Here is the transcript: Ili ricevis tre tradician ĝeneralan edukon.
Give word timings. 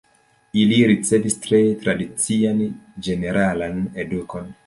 Ili 0.61 0.77
ricevis 0.91 1.35
tre 1.43 1.59
tradician 1.83 2.65
ĝeneralan 3.09 3.79
edukon. 4.05 4.53